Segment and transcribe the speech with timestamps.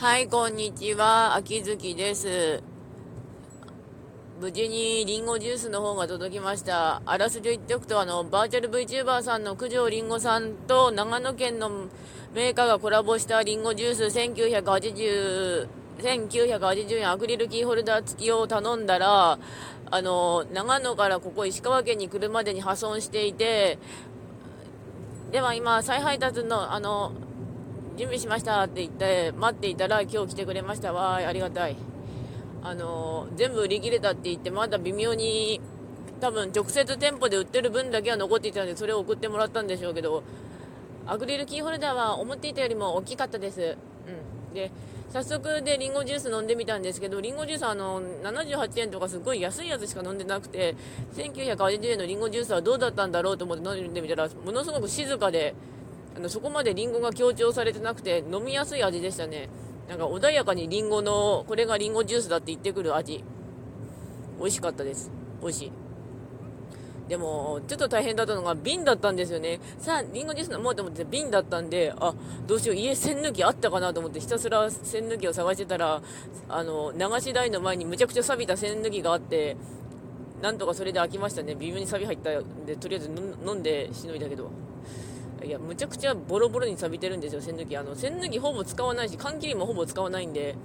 [0.00, 1.34] はい、こんにちは。
[1.34, 2.62] 秋月です。
[4.40, 7.02] 無事にリンゴジュースの方が届きました。
[7.04, 11.68] あらすじを言っておくと、あの、バーチャル VTuber さんの九条りんごさんと長野県の
[12.32, 15.68] メーカーがコラボしたリンゴジュース1980、
[15.98, 19.38] 1980円アクリルキーホルダー付きを頼んだら、
[19.90, 23.78] あの、長野からここ石川県に来るまでに破損していて、
[25.30, 27.12] では今、再配達の、あの、
[27.96, 31.76] 準備しましたって言って待っていたら今日来てくれましたわありがたい
[32.62, 35.60] あの全部売り切れたって言ってまだ微妙に
[36.20, 40.22] 多分直接店舗で売ってる分だけは残っていたのでそれを送ってもらったんでしょうけど
[41.06, 43.76] アクリルキーホルダーは思っていたよりも大きかったです、
[44.48, 44.70] うん、で
[45.12, 50.76] 早速でリンゴジュース飲んでみたんですけどリンゴジュースあの78円とかすごい安いやつしか飲んでなくて
[51.16, 55.54] 1980円のリンゴジュースはどうだったんだろうと思って飲んでみたらものすごく静かで
[56.16, 59.48] あのそこまでリンゴが強調されてなくて飲みやすい味でしたね
[59.88, 63.24] なんか穏やかにリンゴのこれがリンゴジュースだって言ってくる味
[64.38, 65.72] 美味しかったです美味しい
[67.10, 69.58] でも、ちょっと大変だったのが瓶だったんですよね。
[69.80, 72.14] さあ、リンゴジュース飲もうと思って瓶だったんで、あ、
[72.46, 76.02] どうしよう、家栓抜きあったかなと思ってひたすら栓抜きを探してたら、
[76.48, 79.56] あの、流し台の前にむちゃくちゃ錆びた栓抜きがあって、
[80.40, 81.56] なんとかそれで開きましたね。
[81.56, 83.10] 微妙に錆び入ったんで、とりあえず
[83.44, 84.48] 飲んでしのいだけど。
[85.44, 87.76] いや、むちゃくちゃボロボロに錆びてるんですよ、栓抜き。
[87.76, 90.56] あの、栓抜きほぼ使わないし、缶切りもほぼ使わないんで、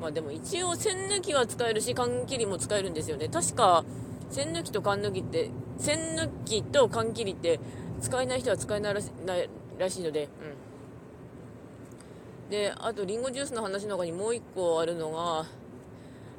[0.00, 3.28] まあでも一応栓抜きは使えるし、缶切りも使えるんですよね。
[3.28, 3.84] 確か、
[4.30, 7.60] 栓抜きと缶抜きって、栓抜きと缶切りって
[8.00, 10.28] 使えない人は使えないらしないらしいので、
[12.46, 12.50] うん。
[12.50, 15.46] で、あと、りんごジュースの話の中にもう一個あるのが、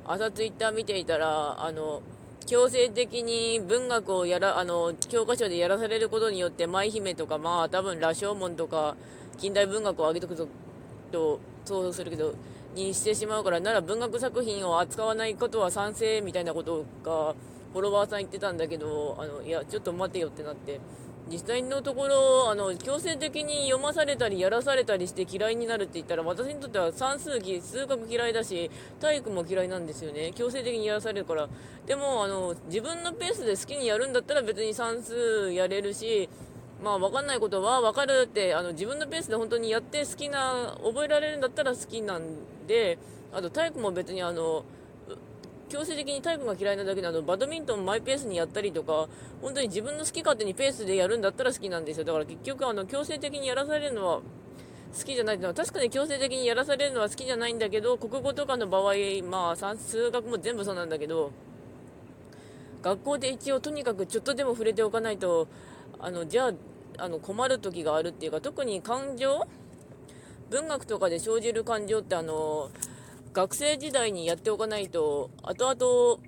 [0.06, 2.02] 朝ツイッター見ていたら、あの、
[2.48, 8.96] 強制的に文学をやら、あの、教科書でやらされることによって、舞姫とか、まあ、多分、羅生門とか、
[9.38, 10.48] 近代文学を上げとくぞ、
[11.12, 12.34] と、想像するけど、
[12.74, 17.36] にしてしまうから、なら文学作品を扱わないことは賛成みたいなことが、
[17.74, 20.80] フォロワーさん言ってたんだけど、あの、いや、ちょっと待てよってなって、
[21.30, 30.32] 実際のところ、あの、強制的に読まされたり、やらされたりして嫌いになるって言ったら、私にとっては算数機、数学嫌いだし、体育も嫌いなんですよね。
[30.34, 31.50] 強制的にやらされるから。
[31.86, 36.30] でも、あの、自分のペースで好きにやるんだったら別に算数やれるし、
[36.82, 42.22] まあ、わかんないことはわかるって、あの、自分のペースで本当にやって好きな、覚えられるんだったら好きなん
[42.68, 42.98] で、
[43.34, 44.64] あと体育も別にあの、
[45.70, 49.08] 強制的にタイプが嫌いなだけであのバドミントンマイペースにやったりとか
[49.42, 52.06] 本当に自分の好き勝手にペースでやるんだったら好きなんですよ。
[52.06, 54.22] だから結局あの強制的にやらされるのは
[54.98, 58.94] 好きじゃないのは確かに強制的にやらされるのは好きじゃないんだけど国語とかの場合
[59.30, 61.32] まあ算数学も全部そうなんだけど
[62.82, 65.48] 学校で一応とにかくちょっとでも触れておかないと
[66.00, 66.54] あのじゃあ
[67.04, 69.46] あの困る時があるっていうか特に感情
[70.50, 72.70] 文学とかで生じる感情ってあの
[73.38, 76.24] 学生時代にやっておかないと、後々、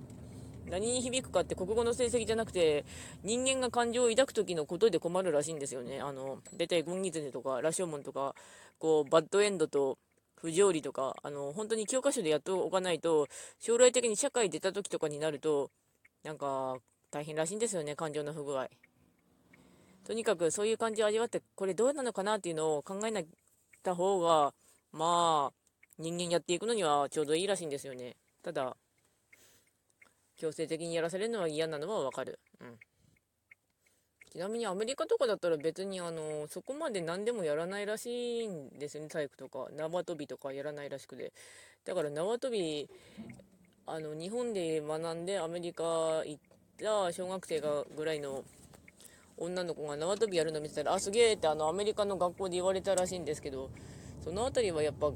[0.70, 2.84] 何に響くかって国語の成績じゃなくて、
[3.24, 6.00] 人間が感情を抱く時のことで困るらしいんですよね。
[6.00, 8.36] あの、大体ゴンギツネとか、羅生門とか、
[8.78, 9.98] こう、バッドエンドと、
[10.36, 13.26] 不条理とか、あの、本当に教科書でやっておかないと、
[13.58, 15.72] 将来的に社会出た時とかになると、
[16.22, 16.76] なんか、
[17.10, 18.68] 大変らしいんですよね、感情の不具合。
[20.04, 23.20] とにかくそういう感じを味わって、これどうなのかなっていうのを考えな
[23.82, 24.54] た方が、
[24.92, 25.59] まあ、
[26.00, 28.16] 人間やっていくのにはちょうどいいらしいんですよね。
[28.42, 28.74] ただ、
[30.38, 32.40] 強制的にやらされるのは嫌なのはわかる。
[32.58, 32.78] うん。
[34.32, 39.68] ちなみにアメリカとかだったら別にあの、そこまで何でもやらないらしいんですよね、体育とか。
[39.76, 41.34] 縄跳びとかやらないらしくて。
[41.84, 42.88] だから縄跳び、
[43.86, 45.84] あの、日本で学んでアメリカ
[46.24, 46.38] 行っ
[46.78, 48.42] た小学生がぐらいの
[49.36, 53.68] 女の子が縄跳びやるの見てたら、あ、すげえってあの、アメリカの学校で言われたらしいんですけど、
[54.22, 55.10] その辺りはやっぱ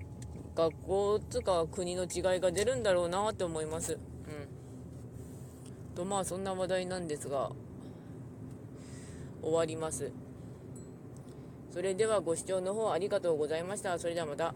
[0.55, 3.95] 学校つか国の違いが出るんだろうなって思います。
[3.95, 3.99] うん。
[5.97, 7.51] とまあそんな話題なんですが
[9.43, 10.13] 終わります。
[11.73, 13.99] それではご視聴の方ありがとうございました。
[13.99, 14.55] それではまた。